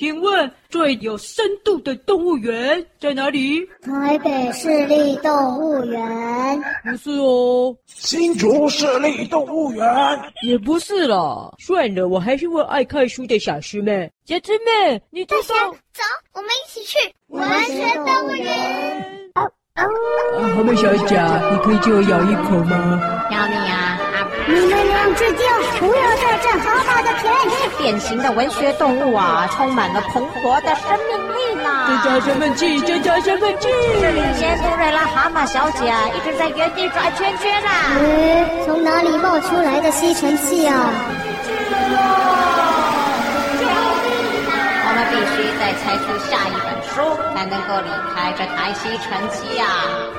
[0.00, 3.60] 请问最有深度的动物园在哪里？
[3.82, 6.62] 台北市立动物园。
[6.82, 7.76] 不是哦。
[7.86, 9.86] 新竹市立动物园。
[10.40, 11.52] 也不是啦。
[11.58, 14.10] 算了，我还是问爱看书的小师妹。
[14.24, 15.54] 小狮妹，你走走，
[15.92, 16.96] 走，我们一起去
[17.26, 19.30] 文学动物园。
[19.34, 19.44] 啊，
[19.74, 21.20] 蛤蟆小姐，
[21.52, 23.28] 你可以借我咬一口吗？
[23.30, 23.99] 咬你啊！
[24.52, 25.44] 你们两只就
[25.78, 27.54] 不要再占好大的便宜。
[27.78, 31.70] 典型的文学动物啊，充满了蓬勃的生命力呢。
[31.86, 33.70] 增加身份证，增加身份证。
[34.14, 37.70] 领先杜瑞拉蛤蟆小姐啊，一直在原地转圈圈啊。
[37.98, 40.90] 嗯，从哪里冒出来的吸尘器啊？
[45.00, 49.64] 我们必须再猜出下一本书，才能够离开这台吸尘器呀。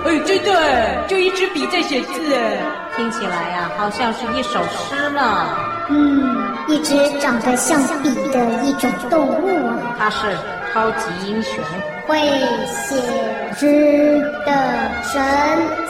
[0.03, 2.57] 哎，真的，就一支笔在写字哎，
[2.95, 5.49] 听起来呀，好像是一首诗呢。
[5.89, 9.95] 嗯，一只长得像笔的一种动物啊。
[9.99, 10.35] 它是
[10.73, 11.63] 超级英雄，
[12.07, 12.17] 会
[12.65, 12.95] 写
[13.55, 14.51] 诗的
[15.03, 15.21] 神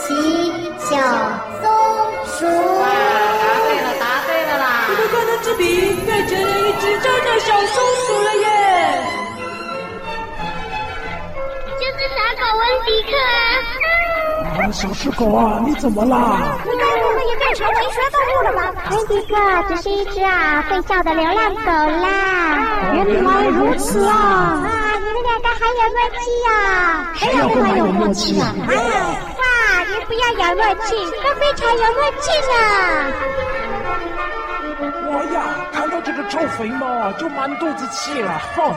[0.01, 0.97] 奇小
[1.61, 1.71] 松
[2.27, 2.45] 鼠。
[2.45, 2.89] 哇，
[3.39, 4.83] 答对了，答对了啦！
[4.89, 8.30] 我看那支笔变成了一只真的小松鼠了
[12.01, 12.09] 耶。
[12.15, 14.57] 傻狗温迪克啊！
[14.57, 16.57] 啊，小狮狗啊，你怎么啦？
[16.65, 18.73] 你该不会也变成文学动物了吧？
[18.91, 19.35] 温迪克
[19.69, 22.07] 只是一只啊会叫的流浪狗啦。
[22.93, 24.13] 原来如此啊！
[24.13, 26.51] 啊，你们两个还有默契啊？
[27.15, 28.53] 谁要跟我有默契啊？
[28.67, 29.43] 哇，
[29.85, 32.53] 你不要有默契，都非常有默契呢。
[35.07, 35.35] 我呀，
[35.71, 38.73] 看到这个臭肥猫啊，就满肚子气了，哼。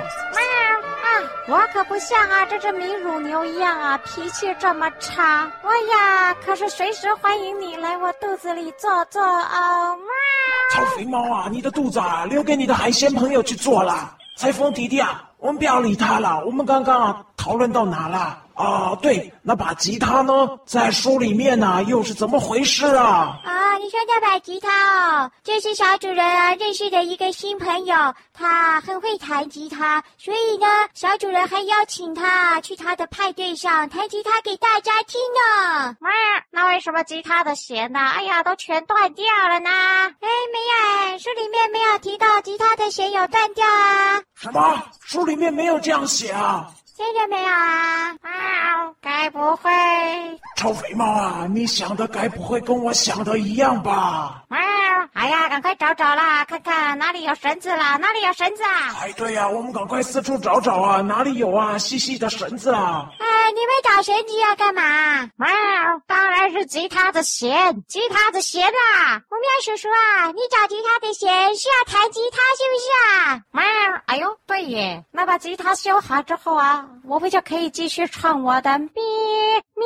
[1.46, 5.50] 我可不像啊，这只米乳牛一样啊，脾气这么差。
[5.62, 9.98] 我呀，可是随时欢迎你来我肚子里坐坐哦。
[10.72, 14.16] 臭肥猫啊，你的肚子啊，留给你的海鲜朋友去做了。
[14.36, 16.44] 裁缝弟弟啊，我们不要理他了。
[16.44, 18.38] 我们刚刚啊，讨论到哪了？
[18.54, 23.36] 啊，对，那把吉他呢，在书里面呢，又是怎么回事啊？
[23.44, 27.96] 啊，你说那把吉他哦，这是小主人啊认识的一个新朋友，
[28.32, 35.96] 他很会弹吉他，所以呢，小主人还邀请他去他的派对上弹吉他给大家听呢。
[35.98, 36.10] 妈，
[36.50, 37.98] 那为什么吉他的弦呢？
[37.98, 39.70] 哎呀，都全断掉了呢？
[39.70, 44.22] 哎，没有哎，书里面没有提到吉他的弦有断掉啊。
[44.36, 44.80] 什么？
[45.04, 46.70] 书里面没有这样写啊？
[46.96, 48.10] 真的没有啊？
[48.22, 49.70] 啊，该不会？
[50.56, 54.44] 臭肥猫啊，你想的该不会跟我想的一样吧？
[54.48, 54.56] 啊，
[55.12, 58.94] 哎呀，赶快找找啦，看看哪里有绳子啦，哪里有绳子啊？
[59.02, 63.08] 哎，对呀、啊，我们赶快四处找找啊，哪里有啊，细细的绳子啊？
[63.18, 64.82] 哎，你们找绳子要干嘛？
[64.82, 69.20] 啊，当然是吉他的弦，吉他的弦啦！
[69.30, 73.42] 吴喵叔叔啊，你找吉他的弦是要弹吉他是不是啊？
[73.52, 76.83] 啊，哎呦，对耶，那把吉他修好之后啊。
[77.06, 78.88] 我不就可以继续唱我的咪
[79.76, 79.84] 咪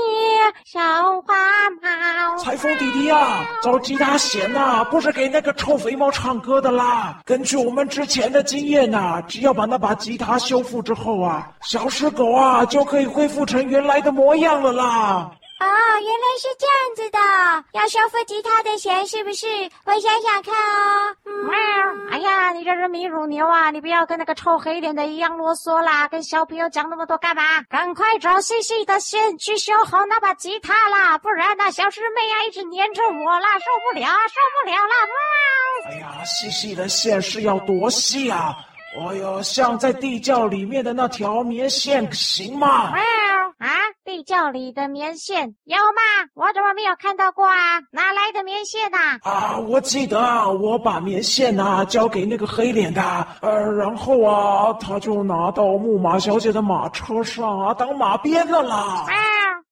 [0.65, 0.81] 小
[1.23, 1.35] 花
[1.83, 2.37] 猫？
[2.39, 7.21] 裁缝弟弟啊，找吉他弦呐、不是给那个臭肥猫唱歌的啦。
[7.25, 15.31] 根据我们之前的经验呐、只要把那把吉他修复之后啊，小石狗啊就可以恢复成原来的模样了啦。
[15.61, 17.19] 哦，原来是这样子的，
[17.73, 19.47] 要修复吉他的弦是不是？
[19.85, 21.17] 我想想看哦。
[21.25, 22.11] 喵、嗯！
[22.13, 23.71] 哎呀，你这是米乳牛啊！
[23.71, 27.63] 你不要跟那个臭黑脸的一样啰嗦啦，跟小朋友讲那么多干嘛？
[27.69, 34.95] 赶快找细细的线去修好那把吉他啦，不然那小师妹啊一直黏着我啦，受不了，受不了啦！
[35.07, 35.91] 喵！
[35.91, 38.57] 哎呀，细细的线是要多细啊？
[38.97, 42.93] 哎呦，像在地窖里面的那条棉线行吗？
[42.93, 43.03] 喵！
[43.59, 43.78] 啊！
[44.29, 46.29] 地窖里的棉线有吗？
[46.35, 47.81] 我怎么没有看到过啊？
[47.91, 49.19] 哪来的棉线啊？
[49.23, 53.01] 啊，我记得啊，我把棉线啊交给那个黑脸的，
[53.41, 58.77] 呃，然后啊，他就拿到木马小姐的马车上啊当马鞭了啦。
[59.07, 59.15] 啊，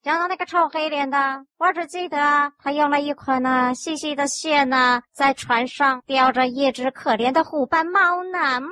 [0.02, 1.18] 讲到那个臭黑脸的，
[1.58, 8.66] 我只记得他用了一捆呢细细的线呢，在船上吊着一只可怜的虎斑猫呢。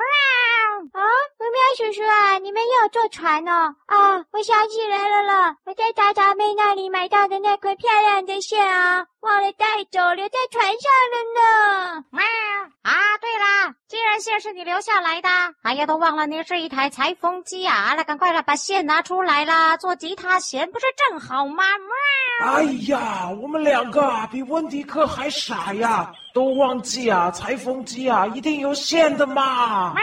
[0.92, 1.00] 喵！
[1.00, 1.06] 啊，
[1.38, 3.74] 喵喵叔叔啊，你们要坐船哦？
[3.86, 12.04] 啊，我想起来了了，我在达达妹那里买到的那捆漂亮的线啊，忘了带走，留在船上了呢。
[12.10, 12.22] 喵！
[12.82, 15.28] 啊，对了，既然线是你留下来的，
[15.62, 17.94] 哎呀，都忘了你是一台裁缝机啊！
[17.96, 21.64] 那赶快来把线拿出来啦，做吉他弦不是正好吗？
[21.78, 22.46] 喵！
[22.52, 29.94] 哎呀，我们两个啊，比温迪克还傻呀，都忘记啊，裁缝机啊，一定有线的嘛。
[29.94, 30.02] 喵！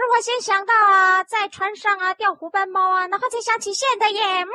[0.00, 4.22] 是我先想到啊，在船上啊钓虎斑猫啊，然后才想起线的耶。
[4.46, 4.54] 喵！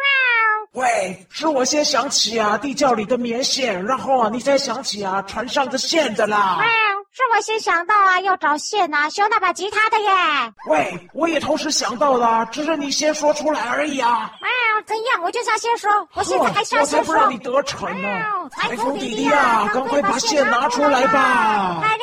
[0.72, 6.58] 喂，是我先想起啊地窖里的棉线，然后啊你才想起啊船上的线的啦。
[6.58, 6.68] 喵！
[7.12, 10.10] 是我先想到啊，要找线啊，修那把吉他的耶。
[10.66, 14.32] 喂，我也同时想到了，只是你先说出来而已啊。
[14.42, 14.50] 喵，
[14.88, 15.22] 怎样？
[15.22, 17.14] 我就是要先说，我现在还是要我先说。
[17.14, 18.10] 才不让你得逞呢！
[18.52, 21.76] 裁裁缝弟弟啊，赶快把线拿出来吧！
[21.76, 21.96] 好了他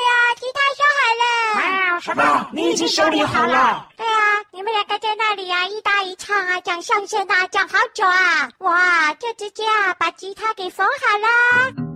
[2.02, 2.48] 什么？
[2.52, 3.86] 你已经修理好了？
[3.96, 4.10] 对啊，
[4.50, 8.50] 你们两个在那里啊，一搭一唱啊，讲相声啊，讲好久啊。
[8.58, 11.91] 我啊，就直接啊，把吉他给缝好了。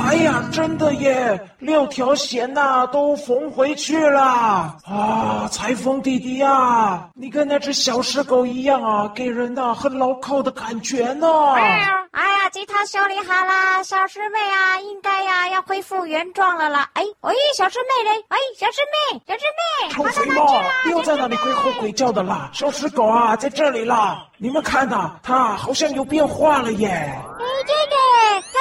[0.00, 1.40] 哎呀，真的耶！
[1.58, 5.48] 六条弦呐都缝回去了啊！
[5.50, 11.26] 裁缝弟弟啊，你跟那只小石狗一样啊，给人呐很牢靠的感觉呢。
[11.54, 16.90] 哎呀，吉他修理好了，小师妹啊，应该呀要恢复原状了啦。
[16.94, 18.24] 哎，哎，小师妹嘞？
[18.28, 18.80] 哎，小师
[19.12, 20.46] 妹，小师妹，臭肥猫，
[20.84, 22.50] 不要在那里鬼吼鬼叫的啦！
[22.52, 24.26] 小石狗啊，在这里啦！
[24.38, 27.14] 你们看呐，它好像有变化了耶！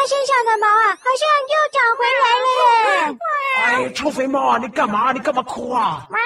[0.08, 2.46] 身上的毛啊，好像又长回来了
[3.08, 3.18] 耶。
[3.64, 5.12] 哎，臭肥猫啊，你干嘛？
[5.12, 6.08] 你干嘛哭啊？
[6.10, 6.20] 妈，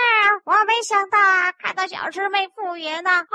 [0.43, 3.25] 我没想到啊，看到小师妹复原呢，啊，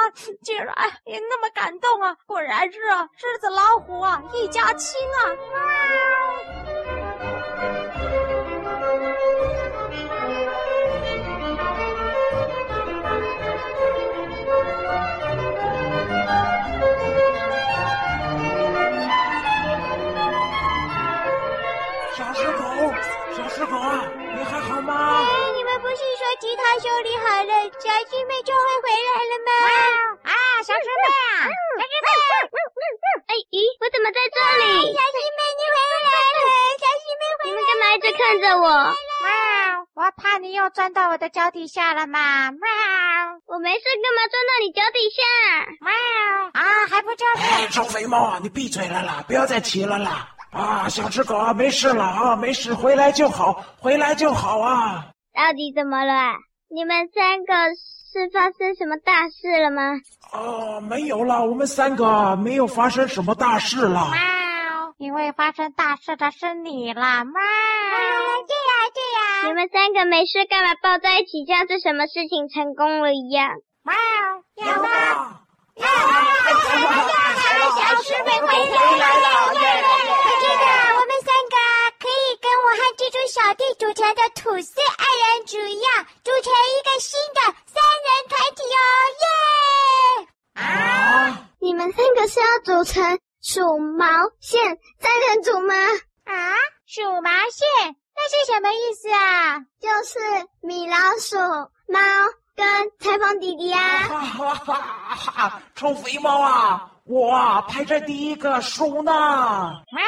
[0.43, 2.17] 竟然也那么感动啊！
[2.27, 5.21] 果然是啊，狮子老虎啊，一家亲啊！
[5.31, 6.10] 小
[26.51, 29.51] 吉他修理好了，小师妹就会回来了吗？
[30.25, 30.35] 啊，
[30.67, 32.11] 小师妹啊，小师妹，
[33.31, 34.83] 哎，咦，我怎么在这里？
[34.91, 36.51] 小师妹你回来了，
[36.83, 37.55] 小师妹回来了。
[37.55, 38.67] 你们干嘛一直看着我？
[39.23, 39.31] 喵，
[39.95, 42.51] 我怕你又钻到我的脚底下了嘛。
[42.51, 42.59] 喵，
[43.47, 45.23] 我没事，干嘛钻到你脚底下？
[45.87, 45.93] 喵，
[46.53, 47.43] 啊，还不就是？
[47.47, 50.31] 哎，臭肥猫啊，你闭嘴了啦，不要再提了啦！
[50.51, 55.07] 啊，小只狗啊，没事了啊，没事，回来就好，回来就好啊。
[55.35, 56.35] 到底怎么了？
[56.69, 57.55] 你们三个
[58.13, 60.01] 是发生什么大事了吗？
[60.33, 64.11] 哦，没有啦，我们三个没有发生什么大事啦。
[64.13, 64.21] 喵，
[64.99, 67.25] 因为发生大事的是你啦。
[67.25, 67.33] 喵，
[68.47, 69.51] 这样这样。
[69.51, 73.51] 你们三个没事干嘛抱在一起，像是什么事情成功了一样？
[73.83, 73.95] 喵，
[74.57, 74.89] 有吗？
[74.89, 75.87] 啊！
[77.71, 79.27] 小师妹回来了！
[79.55, 80.90] 这个我们三个可以跟我
[82.71, 85.05] 和蜘蛛小弟组成的吐司二
[85.37, 88.83] 人组一样，组成一个新的三人团体哦！
[89.21, 90.29] 耶！
[90.63, 91.49] 啊！
[91.61, 94.07] 你们三个是要组成鼠毛
[94.41, 95.75] 线三人组吗？
[96.25, 96.55] 啊，
[96.87, 99.59] 鼠毛线，那是什么意思啊？
[99.81, 100.19] 就是
[100.61, 101.37] 米老鼠、
[101.87, 101.99] 猫
[102.57, 104.01] 跟裁缝弟弟啊！
[104.01, 105.63] 哈哈哈哈！
[105.75, 109.13] 臭肥猫啊，我啊排在第一个数呢。
[109.13, 110.03] 喵，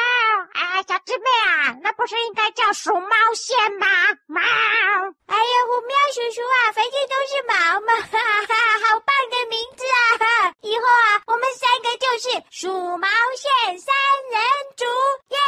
[0.54, 3.86] 哎，小师妹啊，那不是应该叫鼠猫线吗？
[4.26, 4.40] 喵！
[4.40, 8.54] 哎呀，虎喵叔叔啊，反正都是毛嘛，哈哈，
[8.86, 9.82] 好棒的名字
[10.20, 10.52] 啊！
[10.60, 13.94] 以后啊，我们三个就是鼠毛线三
[14.30, 14.40] 人
[14.76, 14.84] 组，
[15.30, 15.38] 耶，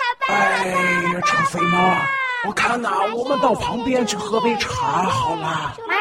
[0.00, 0.36] 好棒！
[0.36, 0.66] 哎
[1.14, 2.08] 呀，臭肥猫啊，
[2.48, 5.76] 我看呐，我们到旁边去喝杯茶好了。
[5.86, 5.96] 喵，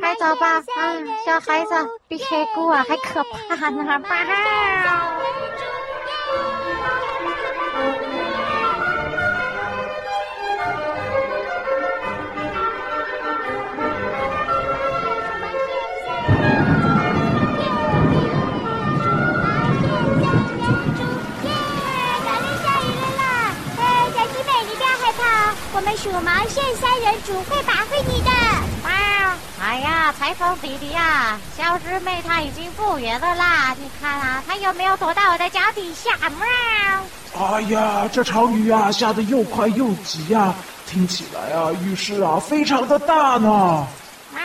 [0.00, 0.62] 快走吧，啊，
[1.24, 1.74] 小孩子
[2.08, 3.84] 比黑狗啊还可怕呢！
[3.84, 4.08] 喵。
[23.76, 25.20] 哎，小师妹，你不要害怕
[25.50, 27.72] 哦，我们鼠毛线三人组会保护你的。
[27.72, 27.72] 喵！
[27.72, 27.73] 哎呀，
[30.24, 36.12] 裁缝弟弟呀，小师妹她已经复原了啦，你看啊，她有没有躲到我的脚底下？
[36.30, 37.46] 喵！
[37.46, 40.54] 哎呀，这场雨啊下得又快又急呀，
[40.86, 43.86] 听起来啊雨势啊非常的大呢。
[44.32, 44.42] 喵！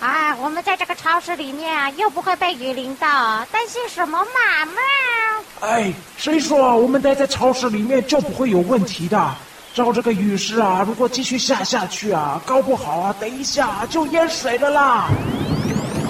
[0.00, 4.66] 啊，我们在这个超市里面啊，又不会被雨淋到，担心什么嘛？
[4.66, 5.66] 喵！
[5.66, 9.34] 哎，谁说我们待在超市里面就不会有问题的？
[9.76, 15.08] 照这个雨势啊，如果继续下下去啊，搞不好啊，等一下就淹水了啦！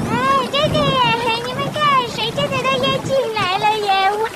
[0.08, 1.42] 哎，真的耶！
[1.44, 4.12] 你们看，水真的都淹进来了耶！
[4.22, 4.28] 哇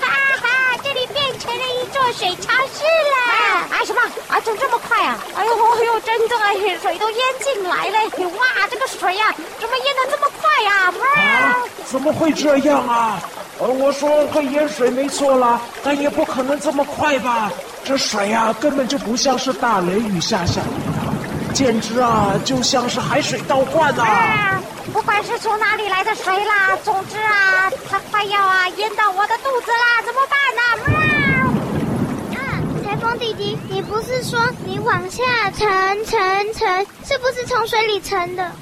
[0.42, 3.70] 哈，这里变成了一座水超市了。
[3.70, 4.00] 啊什么？
[4.26, 5.16] 啊，怎么这么快啊？
[5.36, 7.98] 哎呦哎呦，真的哎，水都淹进来了！
[8.36, 11.22] 哇，这个水呀、啊，怎么淹的这么快呀、啊？
[11.22, 11.54] 啊，
[11.86, 13.22] 怎么会这样啊？
[13.60, 17.48] 呃，我说会淹水没错啦，但也不可能这么快吧？
[17.90, 24.04] 这水啊，根本就不像是大雷雨下下的，简直啊，就像是海水倒灌啊！
[24.06, 30.62] 啊不管是从哪里来的水啦，总之啊，它快要啊淹到我的肚子啦，怎么办呢？
[32.30, 32.38] 喵！
[32.38, 35.66] 啊，裁缝弟弟，你不是说你往下沉
[36.06, 38.52] 沉沉，是不是从水里沉的？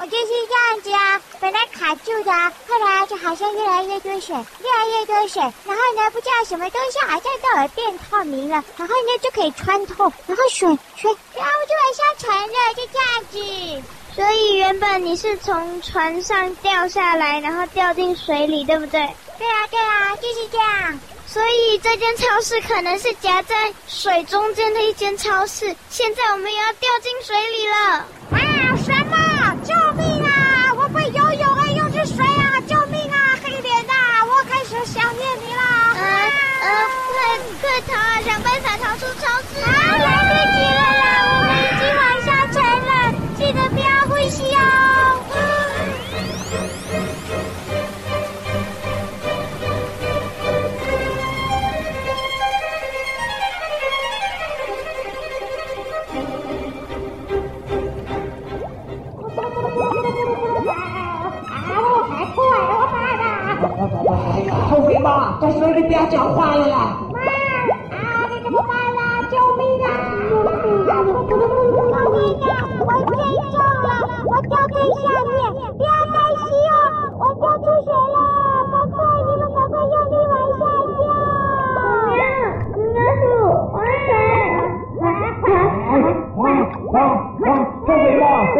[0.00, 2.32] 我就是这样子啊，本来卡住的，
[2.66, 10.66] 后来就好像越来越多水，越来越多水，然后呢，不知道什么东西好像都有变透明了，然后呢就可以穿透，然后水
[10.96, 13.82] 水，然后就往下沉了，就这样子。
[14.16, 19.06] 所以原本你是从船上掉下来，然后掉进水里，对不对？
[19.38, 20.98] 对啊，对啊，就是这样。
[21.26, 25.76] 所以这间超市可能是夹在水中间的一间超市。
[25.90, 28.06] 现在我们也要掉进水里了！
[28.38, 29.56] 啊，什么？
[29.64, 30.72] 救命啊！
[30.76, 32.60] 我不会游泳啊，又是水啊！
[32.66, 33.92] 救命啊，黑脸的！
[34.26, 35.62] 我开始想念你了。
[35.94, 36.02] 呃
[36.62, 36.68] 呃，
[37.10, 37.14] 快
[37.60, 38.20] 快逃啊！
[38.24, 39.60] 想办法逃出超市！
[39.62, 39.68] 啊，
[39.98, 41.04] 来不及了啦！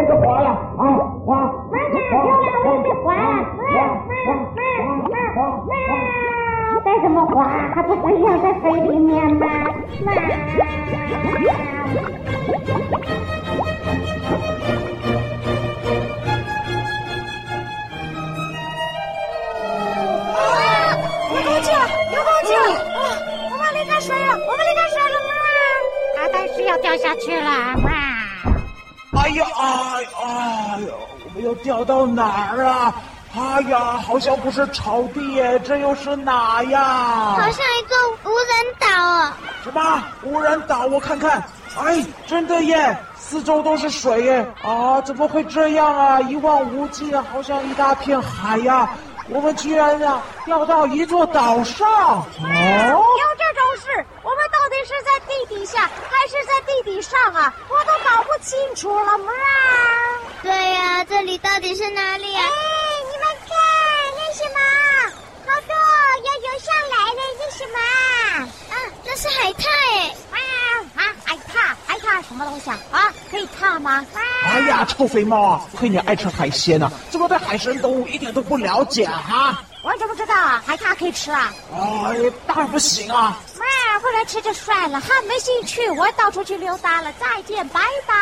[0.00, 0.82] 肥猫跟着滑了啊！
[1.26, 1.36] 划！
[1.70, 3.26] 妈妈，又来我被划了！
[6.84, 9.46] 再怎么滑，还不会掉在水里面吗？
[10.04, 10.12] 妈
[31.62, 32.94] 掉到哪儿啊？
[33.32, 37.36] 哎呀，好像不是草地耶，这又是哪呀？
[37.38, 39.32] 好像一座无人岛哦。
[39.62, 40.86] 什么无人岛？
[40.86, 41.40] 我看看，
[41.78, 44.52] 哎，真的耶，四周都是水耶！
[44.64, 46.20] 啊，怎么会这样啊？
[46.22, 48.90] 一望无际啊，好像一大片海呀！
[49.28, 51.88] 我们居然呀掉到一座岛上！
[51.88, 54.04] 哦，有这种事？
[54.24, 57.54] 我们到底是在地底下还是在地底上啊？
[57.68, 59.32] 我都搞不清楚了嘛！
[60.42, 62.42] 对呀，这里到底是哪里啊？
[62.42, 62.48] 哎，
[63.10, 63.56] 你们看，
[64.16, 64.58] 那什么？
[65.46, 65.74] 好多
[66.24, 67.78] 要游上来了，那什么？
[68.70, 69.66] 啊，那是海獭
[70.32, 70.36] 哎！
[70.96, 71.40] 啊啊，海獭，
[71.86, 72.78] 海獭什么东西啊？
[72.90, 74.04] 啊，可以踏吗？
[74.44, 79.62] 哎呀，臭肥猫啊，亏你爱吃海鲜呢，怎么对海生动物一点都不了解啊？
[79.82, 80.62] 我怎么知道啊？
[80.66, 81.52] 海獭可以吃啊？
[81.74, 82.16] 哎，
[82.46, 83.38] 当然不行啊！
[83.58, 88.14] 妈，不能吃就算了，还没兴趣，我到处去溜达了，再见，拜拜。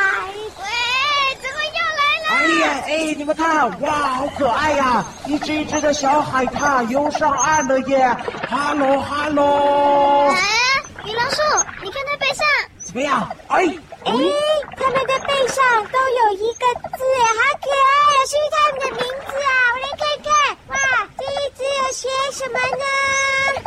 [2.87, 5.04] 哎你们看，哇，好可爱呀！
[5.26, 8.08] 一只一只的小海獭游上岸了耶！
[8.49, 10.28] 哈喽，哈喽！
[10.30, 10.38] 哎，
[11.04, 11.40] 米老鼠，
[11.82, 12.47] 你看它背上
[12.85, 13.28] 怎么样？
[13.49, 13.64] 哎。
[14.04, 14.12] 哎，
[14.76, 16.64] 它们的背上都有一个
[16.97, 17.04] 字，
[17.37, 18.25] 好可爱啊！
[18.26, 19.52] 是它们的名字啊！
[19.75, 20.30] 我来看看，
[20.68, 22.85] 哇，这一只有写什么呢？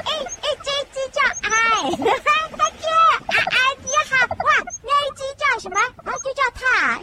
[0.05, 0.09] 哎
[0.41, 1.51] 哎，这一只叫爱，
[1.93, 4.49] 哈哈，好可爱，爱爱你好，哇，
[4.83, 5.79] 那一只叫什么？
[5.79, 6.99] 啊，就叫它。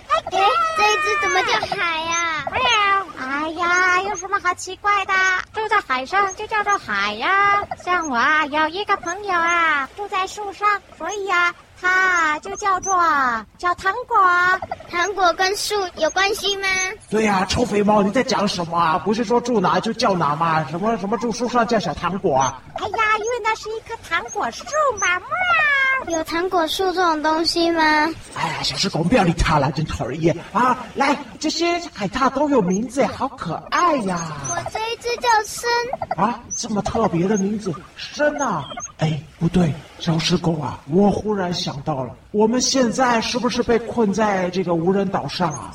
[0.78, 2.44] 这一只怎么叫海呀？
[3.20, 5.12] 哎呀，有什么好奇怪的？
[5.52, 7.64] 住在海上就叫做海呀。
[7.84, 11.52] 像我啊，有一个朋友啊，住在树上，所以呀。
[11.80, 12.92] 他就叫做
[13.56, 14.18] 小糖果，
[14.90, 16.66] 糖果跟树有关系吗？
[17.08, 18.98] 对呀、啊，臭肥猫，你在讲什么啊？
[18.98, 20.66] 不是说住哪就叫哪吗？
[20.68, 22.60] 什么什么住树上叫小糖果啊？
[22.80, 24.64] 哎呀，因为那是一棵糖果树
[25.00, 25.06] 嘛。
[26.10, 27.82] 有糖果树这种东西吗？
[28.34, 30.78] 哎呀，小时狗，不要理它了，真讨人厌啊！
[30.94, 34.32] 来，这些海獭都有名字，好可爱呀！
[34.50, 35.68] 我这一只叫深
[36.16, 38.68] 啊，这么特别的名字，深啊！
[38.98, 45.74] 哎，不对，小时狗啊，我忽然想到了，我们现在是不是被困在这个无人岛上啊？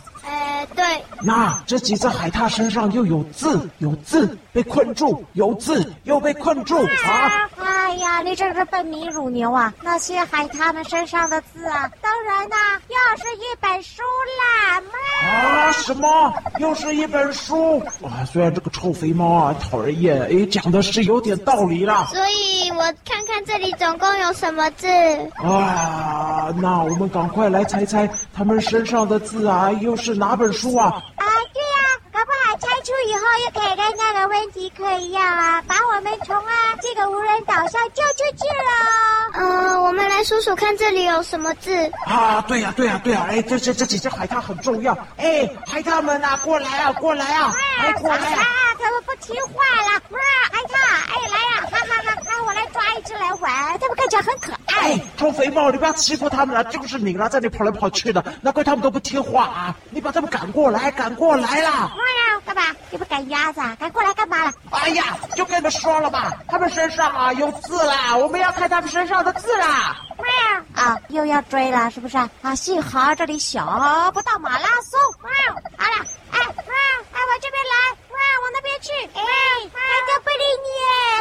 [0.63, 1.03] 呃，对。
[1.21, 7.49] 那这几只海獭身上又有字，有字被困住，有字又被困住啊！
[7.57, 9.73] 哎呀，你这是笨米乳牛啊！
[9.81, 14.01] 那些海獭们身上的字啊，当然啦、啊，又是一本书
[14.41, 14.81] 啦！
[14.81, 16.33] 妈啊，什么？
[16.59, 17.79] 又是一本书？
[18.03, 22.07] 啊，虽然这个臭肥猫啊讨人厌，哎，讲的是有点道理啦。
[22.11, 24.87] 所以我看看这里总共有什么字。
[25.35, 26.22] 啊，
[26.57, 30.87] 那我们赶快来猜猜他们身上的字啊，又是哪本书啊？
[31.15, 39.33] 啊，对呀、啊，搞不好猜出以后，又可以跟那个温迪克一样啊，把我们从啊这个无人岛上救出去了。
[39.33, 41.91] 呃，我们来数数看，这里有什么字？
[42.05, 43.27] 啊，对呀、啊，对呀、啊，对呀、啊！
[43.31, 44.95] 哎，这这这几只海獭很重要。
[45.17, 47.51] 哎，海獭们呐，过来啊，过来啊！
[47.79, 48.45] 哎，过来啊！
[48.79, 50.01] 他们不听话了。
[50.09, 50.19] 哇，
[50.51, 50.75] 海獭，
[51.09, 51.65] 哎，来呀、啊！
[51.71, 52.43] 哈哈哈哈！
[52.45, 54.62] 我来抓一只来玩，他们看起来很可爱。
[54.83, 59.75] 哎，臭肥猫，你不要欺负他们了，就是你了，在那跑来跑去的，难怪他们都不听话啊！
[59.91, 61.93] 你把他们赶过来，赶过来啦！
[61.95, 62.63] 哎呀，干嘛？
[62.89, 63.77] 你不赶鸭子啊？
[63.79, 64.51] 赶过来干嘛了？
[64.71, 69.95] 哎呀，就跟你们说了吧，他们身上啊有字啦，我们要看他们身上的字啦。
[70.17, 72.17] 妈呀，啊，又要追了是不是？
[72.41, 74.99] 啊，幸好这里小，不到马拉松。
[75.21, 75.29] 哇，
[75.77, 76.73] 好了，哎，哇，
[77.13, 78.91] 哎，往这边来，哇，往那边去。
[79.13, 79.23] 哎，
[79.71, 79.79] 他
[80.11, 80.67] 都不理你，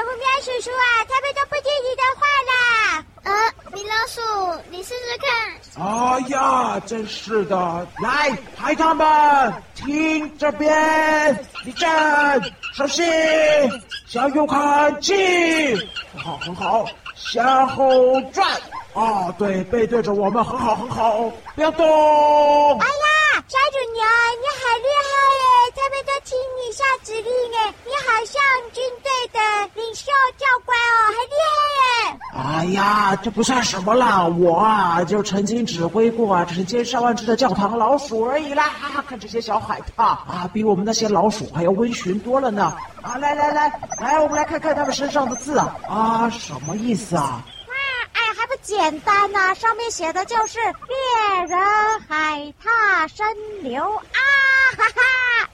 [0.03, 3.05] 虎喵叔叔啊，他们都不听你的话啦。
[3.25, 3.33] 呃，
[3.73, 5.31] 米老鼠，你试试看。
[5.83, 7.57] 哎呀，真是的！
[8.01, 10.71] 来，孩他们，听这边，
[11.65, 11.91] 立正，
[12.73, 13.03] 稍息，
[14.07, 15.75] 向右看齐，
[16.15, 16.87] 很好，很好，
[17.17, 18.47] 向后转。
[18.95, 21.19] 啊，对，背对着我们，很好，很好，
[21.57, 21.85] 不要动。
[22.79, 24.05] 哎呀，小主牛，
[24.39, 25.11] 你好厉害
[25.43, 25.45] 耶！
[25.75, 28.41] 他们都听你下指令耶，你好像
[28.73, 29.41] 军队的
[29.75, 32.21] 领袖教官哦，很厉害耶！
[32.63, 38.67] 哎呀，这不算什么啦，我啊就曾经指挥过啊成千上万只的教堂老鼠而已啦。
[38.67, 42.73] 啊，看这些小海獭啊，比我们那些老鼠还要温驯多了呢。
[43.03, 47.45] 啊，来来来，来，我们来看看他们身上的字啊，啊，什么意思啊？
[48.15, 51.59] 还不简单呐、上面写的就是猎人
[52.09, 53.27] 海獭深
[53.63, 54.19] 流啊，
[54.77, 55.01] 哈哈！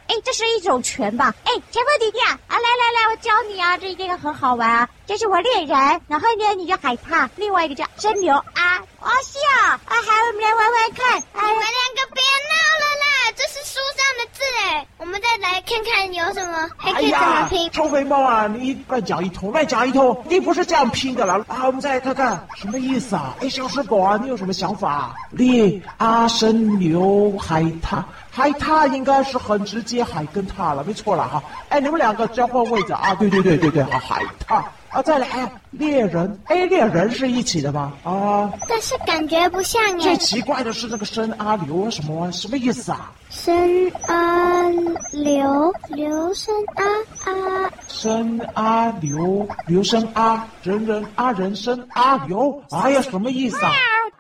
[0.09, 1.35] 哎，这是一种拳吧？
[1.45, 4.89] 哎，前锋弟弟啊，啊，来来来，我教你啊，这一定很好玩啊。
[5.07, 8.79] 这是我猎人，然后呢，你就害怕，另外一个叫真牛啊。
[9.01, 11.19] 哦，是啊，啊，好，我们来玩玩看。
[11.19, 13.07] 你们两个别闹了啦，
[13.39, 17.67] 这是书上的字哎，我们再来看看有什么，还可以怎么拼。
[17.67, 21.41] 哎、臭肥猫啊，你乱讲一通，乱讲一通，你不是这样拼的啦。
[21.47, 23.37] 啊，我们再来看看什么意思啊？
[23.41, 25.15] 哎，小石狗啊，你有什么想法？
[25.31, 31.41] 猎阿生牛海獭，海獭应该是很直接，海跟獭了，没错了哈。
[31.69, 33.15] 哎，你们两个交换位置啊？
[33.15, 34.65] 对对对对对，好，海獭。
[34.91, 35.29] 啊，再来
[35.71, 37.93] 猎人，哎，猎人是一起的吗？
[38.03, 40.03] 啊，但是感觉不像耶。
[40.03, 43.13] 最奇怪的是那个深阿流什么什么意思啊？
[43.29, 44.69] 深阿
[45.13, 46.85] 流，流深阿
[47.31, 47.71] 阿。
[47.87, 52.63] 深阿流，流深阿，人人阿人深阿流。
[52.71, 53.71] 哎呀，什么意思啊？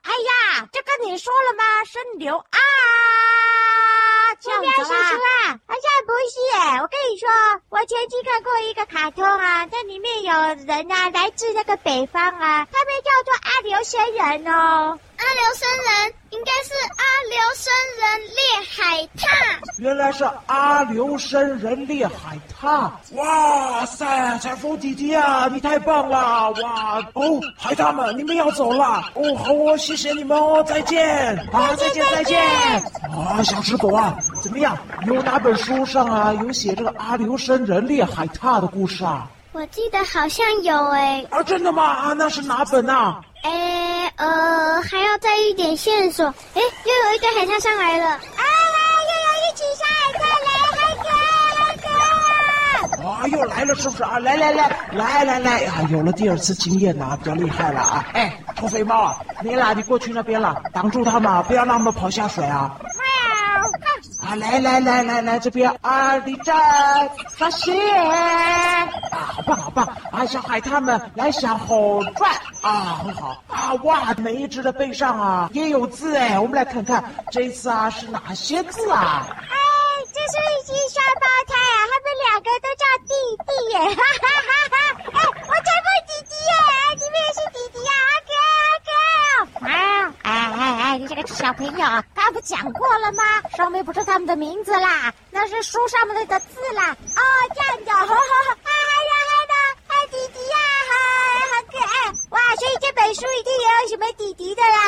[0.02, 1.64] 哎呀，就跟你说了吗？
[1.86, 2.58] 深流阿。
[4.40, 6.38] 虎喵叔叔啊，好像不是。
[6.80, 7.28] 我跟你说，
[7.70, 14.98] 我前期看过一个卡通啊，这里面有人啊，来自那个北方啊，他们叫做阿留申人哦。
[15.18, 18.38] 阿留申人应该是阿留申人猎
[18.70, 19.18] 海獭。
[19.78, 22.90] 原来是阿留申人猎海獭。
[23.14, 26.50] 哇塞，彩虹弟弟啊，你太棒了！
[26.62, 32.40] 哇哦，海獭们，你们要走了哦，好哦，谢谢你们哦，再见啊，再见再见
[33.16, 34.16] 啊，小石狗啊。
[34.42, 34.78] 怎么样？
[35.06, 39.28] 有哪本书上啊有写这个阿留申人猎海獭的故事啊？
[39.52, 41.24] 我记得好像有哎。
[41.30, 41.82] 啊，真的吗？
[41.82, 43.20] 啊，那是哪本啊？
[43.42, 46.26] 哎，呃，还要再一点线索。
[46.26, 48.06] 哎，又有一个海獭上来了。
[48.06, 48.18] 啊，
[49.08, 51.08] 又有一群小海獭来，海哥，
[51.64, 53.08] 海哥。
[53.08, 54.18] 啊，又来了是不是啊？
[54.18, 55.86] 来来来来来来啊！
[55.90, 58.04] 有了第二次经验呐，比较厉害了啊！
[58.12, 62.76] 哎，土肥猫啊，你俩你过去那边了，挡住他们，不要让他们跑下水啊！
[64.36, 66.16] 来来来来来这边啊！
[66.18, 66.54] 立正，
[67.36, 68.86] 稍息啊！
[69.10, 70.26] 好棒好棒啊！
[70.26, 72.30] 小海他们来向后转
[72.62, 73.74] 啊，很好啊！
[73.84, 79.26] 哇，每一只的背上啊也有字哎，我们来看看这次啊是哪些字啊？
[79.30, 79.56] 哎，
[80.12, 83.12] 这是一对双胞胎啊，他们两个都叫弟
[83.46, 83.78] 弟耶！
[83.94, 84.76] 哈哈哈哈！
[85.12, 86.52] 哎，我才不弟弟耶，
[86.96, 87.92] 你们也是弟弟呀！
[89.60, 92.32] 啊，哎哎哎，你这个小朋友刚！
[92.32, 93.22] 不讲过了吗？
[93.56, 96.90] 上面不是他们的名字啦，那是书上面的字啦。
[96.90, 97.20] 哦，
[97.54, 98.56] 这样 的，哈哈哈。
[98.64, 98.70] 还
[99.04, 99.54] 有还有，
[99.88, 100.56] 还有弟弟呀，
[100.88, 100.92] 嗨，
[101.50, 102.12] 好可爱。
[102.30, 104.87] 哇，所以这本书一定也有什么弟弟的啦。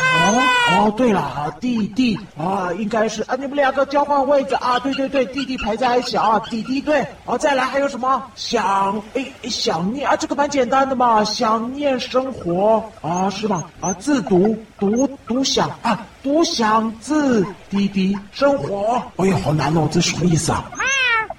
[0.00, 4.78] 哦哦，对了，弟弟啊，应该是啊，你们两个交换位置啊。
[4.78, 7.04] 对对对，弟弟排在一起啊，弟弟对。
[7.24, 8.22] 哦，再来还有什么？
[8.34, 13.64] 想哎，想念啊，这个蛮简单的嘛，想念生活啊，是吧？
[13.80, 16.06] 啊，自读读读想啊。
[16.22, 20.70] 独享自滴滴生活，哎呀，好难哦，这什么意思啊？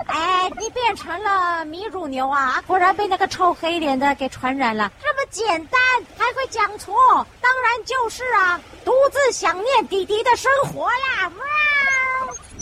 [0.07, 2.61] 啊，哎，你变成了米乳牛啊！
[2.67, 4.91] 果然被那个臭黑脸的给传染了。
[5.01, 5.79] 这么简单
[6.17, 6.93] 还会讲错？
[7.41, 11.31] 当然就是啊，独自想念弟弟的生活啦！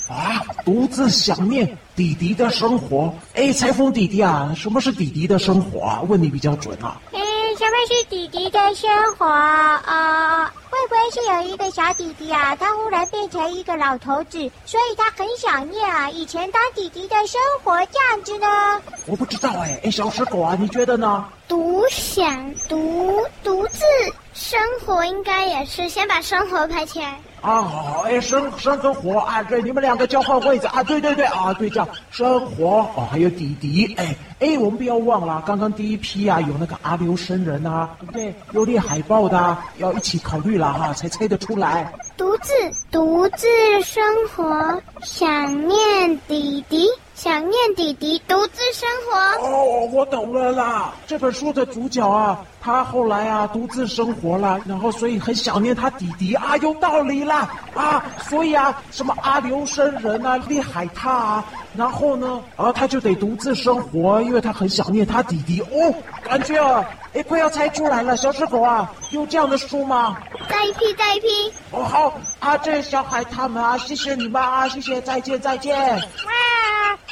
[0.09, 3.13] 啊，独自想念弟弟的生活。
[3.35, 6.01] 哎，裁缝弟弟啊，什么是弟弟的生活啊？
[6.07, 6.99] 问你比较准啊。
[7.11, 7.19] 嗯，
[7.59, 9.83] 什么是弟弟的生活啊？
[9.85, 12.55] 呃，会不会是有一个小弟弟啊？
[12.55, 18.81] 他忽然变成一个老头子，所以他很想念啊以前当弟弟的生活这样子呢？
[19.07, 21.25] 我不知道哎，哎，小石狗啊，你觉得呢？
[21.49, 23.83] 独享独独自
[24.33, 27.19] 生活，应该也是先把生活排起来。
[27.41, 38.33] 啊，好，哎，生生跟活啊，对，你们两个交换位置啊，对对对啊，对，这样生活哦，还有弟弟，哎哎，我们不要忘了，刚刚第一批啊，有那个阿留申人啊，对不对？
[38.51, 41.93] 有列海报的，啊，要一起考虑了哈，才猜得出来。
[42.17, 42.53] 独自
[42.91, 43.47] 独自
[43.83, 44.03] 生
[44.35, 46.87] 活，想念弟弟。
[47.19, 50.93] 想念弟弟独自生活哦，我懂了啦。
[51.05, 58.01] 这本书的主角啊，他后来啊独自生活了，然后所以很想念他弟弟啊，有道理啦啊。
[58.23, 65.93] 所以啊，什么阿留申人啊，列海他啊，然后呢，啊他就得独自生活，因为他很想念他弟弟哦。
[66.23, 70.15] 感觉啊，哎，快要猜出来了，小石狗啊，有这样的书吗？
[70.49, 71.27] 再一批，再一批。
[71.71, 76.01] 哦，好啊，这小海他们啊，谢谢你们啊，谢谢，再见，再见。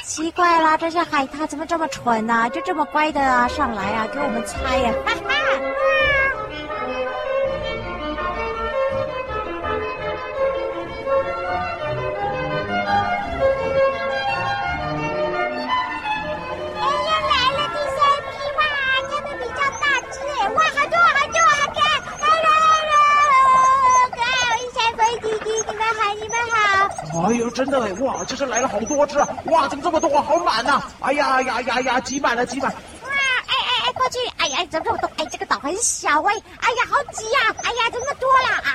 [0.08, 5.87] 奇怪啦，这些海獭怎么这么蠢呢、就这么乖的啊，上来啊，给我们猜呀、哈哈。
[27.28, 30.90] 哎呦，真的哎，哇，这是来了好多只啊，哇，怎么这么多，好满呐、啊！
[31.00, 32.72] 哎呀呀呀呀，挤满了，挤满！
[32.72, 34.18] 哇，哎哎哎，过去！
[34.38, 35.10] 哎呀，怎么这么多？
[35.18, 37.54] 哎，这个岛很小哎，哎呀，好挤呀！
[37.62, 38.72] 哎呀，怎么多了啊？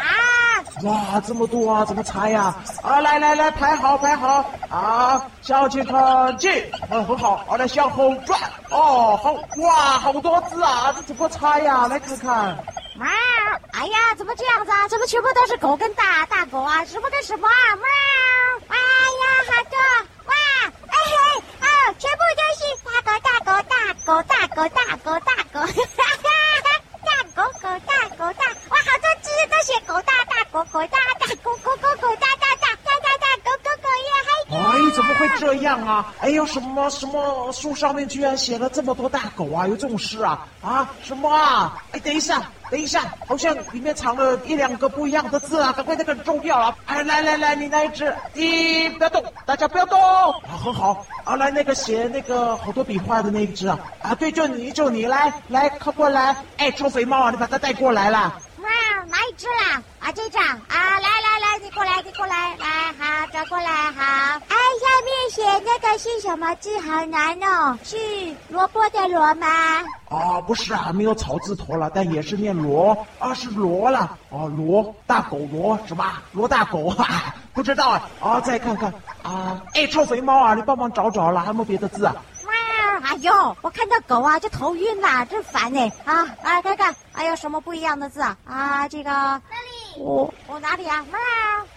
[0.84, 2.54] 哇，这么多啊，怎么猜呀？
[2.84, 6.52] 啊，来来来，排好排好，啊，向前看进，
[6.92, 8.40] 嗯，很好，啊来向后转，
[8.70, 11.88] 哦，好，哇，好多只啊，这怎么猜呀？
[11.88, 12.58] 来看看。
[12.96, 13.08] 喵！
[13.74, 14.88] 哎呀，怎么这样子啊？
[14.88, 16.86] 怎么全部都是狗跟大大狗啊？
[16.86, 17.76] 什么跟什么啊？
[17.76, 17.84] 喵！
[19.44, 19.76] 好多！
[20.26, 20.34] 哇！
[20.88, 21.16] 哎嘿！
[21.62, 21.68] 哦，
[22.00, 23.76] 全部都是大狗大狗大
[24.06, 25.60] 狗大狗大狗大狗！
[25.60, 25.68] 哈
[26.24, 26.28] 哈！
[27.04, 28.42] 大狗狗大狗大！
[28.70, 34.10] 哇，好多只都写狗大大狗狗大大狗狗狗狗大大大大大大狗狗狗耶！
[34.26, 34.30] 嗨！
[34.56, 36.14] 哎，怎么会这样啊？
[36.20, 39.68] 哎呦，什么什么书上面居然写了这么多大狗啊？
[39.68, 40.48] 有这种诗啊？
[40.62, 40.90] 啊？
[41.04, 41.82] 什么啊？
[41.92, 42.42] 哎，等一下。
[42.72, 45.72] 等一下，好像里面藏了一两个不一样的字啊！
[45.74, 46.76] 赶快那个很重要啊！
[46.88, 50.58] 哎，来来来，你那一只，你不要动，大家不要动啊！
[50.64, 53.78] 很好啊，来那个写那个好多笔画的那一只啊！
[54.02, 56.36] 啊，对，就你就你来来靠过来！
[56.58, 58.42] 哎，臭肥猫啊，你把它带过来了。
[58.58, 58.70] 哇，
[59.08, 59.80] 哪一只啦？
[60.00, 61.33] 啊，这张啊，来来，
[61.64, 62.68] 你过来，你过来，来，
[63.00, 64.02] 好，转过来，好。
[64.50, 66.78] 哎，下面写那个是什么字？
[66.80, 67.96] 好难哦，是
[68.50, 69.48] 萝卜的萝吗？
[70.10, 74.18] 哦，不是啊，没有草字头了，但也是念罗啊，是罗了。
[74.30, 76.06] 哦、啊，罗大狗罗什么？
[76.34, 77.34] 罗大狗啊？
[77.54, 78.10] 不知道啊。
[78.20, 82.14] 啊，再看看啊，哎，臭肥猫啊，你帮忙找找了，还有没别的字啊？
[83.06, 85.92] 哎呦，我看到狗啊就头晕啦，真烦呢！
[86.06, 88.38] 啊，来看看还有什么不一样的字啊？
[88.48, 89.42] 啊，这个？
[89.98, 91.06] 我我哪里啊？
[91.12, 91.20] 喵！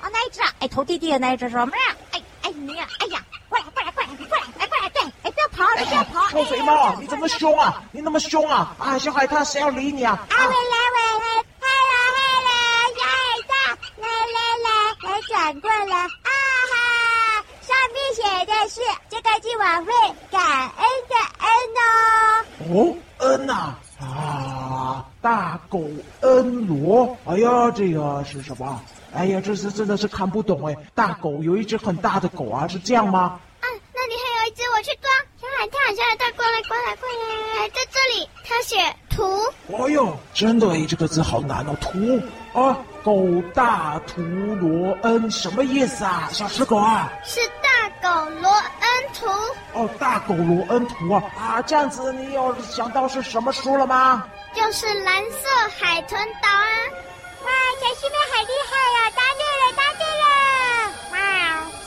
[0.00, 0.52] 啊，那一只啊？
[0.60, 1.76] 哎，头弟弟的那一只说喵！
[2.12, 6.28] 哎哎你，哎呀，过来过来过来过来，哎过来对，哎不要跑，你不要跑！
[6.30, 7.82] 臭肥猫，你怎么凶啊？
[7.92, 8.74] 你那么凶啊？
[8.78, 10.12] 啊，小海獭谁要理你啊？
[10.30, 12.50] 啊，喂来喂来，嗨啦嗨啦，
[12.96, 13.14] 小海
[13.48, 13.52] 獭，
[14.00, 14.68] 来来来
[15.10, 16.08] 来转过来啊
[16.72, 16.74] 哈！
[17.62, 19.92] 上面写的是这个今晚会
[20.30, 21.46] 感恩的恩。
[22.68, 23.78] 哦，恩呐啊，啊，
[25.26, 25.82] 大狗
[26.20, 28.80] 恩罗，哎呀，这个是什么？
[29.12, 30.76] 哎呀，这是真的是看不懂哎。
[30.94, 33.40] 大狗有一只很大的狗啊，是这样吗？
[33.58, 35.10] 啊，那里还有一只，我去抓。
[35.40, 38.76] 小海獭，小海獭，过来，过来，过来，在这里，他写
[39.10, 39.24] 图。
[39.76, 42.20] 哎呦，真的哎，这个字好难哦，图
[42.56, 46.28] 啊，狗大图罗恩，什么意思啊？
[46.30, 47.12] 小石狗啊？
[47.24, 48.85] 是大狗罗恩。
[49.18, 49.26] 图。
[49.72, 51.22] 哦，大狗罗恩图啊！
[51.38, 54.24] 啊，这样子你有想到是什么书了吗？
[54.54, 55.48] 就是《蓝色
[55.78, 56.64] 海豚岛》啊！
[57.44, 57.50] 哇，
[57.80, 59.08] 小西面好厉害呀、啊！
[59.36, 60.24] 对了，答对了！
[61.12, 61.16] 哇，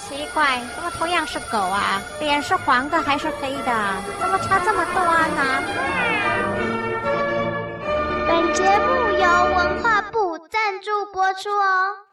[0.08, 3.72] 奇怪，怎么同样是狗啊，脸是黄的还是黑的？
[4.20, 5.28] 怎么差这么多啊？
[5.36, 5.42] 哇！
[8.28, 8.88] 本节目
[9.18, 11.96] 由文化部赞助播出哦。